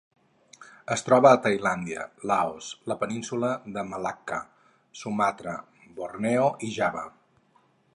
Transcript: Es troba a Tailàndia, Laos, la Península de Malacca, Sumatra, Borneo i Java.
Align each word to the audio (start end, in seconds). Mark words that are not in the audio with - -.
Es 0.95 1.03
troba 1.09 1.33
a 1.33 1.39
Tailàndia, 1.47 2.07
Laos, 2.31 2.71
la 2.93 2.97
Península 3.03 3.53
de 3.77 3.87
Malacca, 3.93 4.43
Sumatra, 5.03 5.57
Borneo 6.01 6.53
i 6.71 6.77
Java. 6.81 7.11